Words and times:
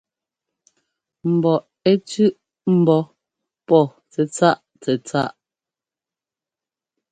Mbɔ 1.35 1.53
ɛ́ 1.91 1.95
tsʉ̄ꞌ 2.07 2.29
ḿbɔ́ 2.81 3.01
pɔ́ 3.67 3.83
tsɛ́tsáꞌ 4.11 4.59
tsɛ́tsáꞌ. 4.81 5.33